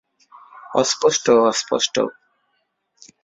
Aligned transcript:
অস্পষ্ট, 0.73 1.25
অস্পষ্ট! 1.49 1.95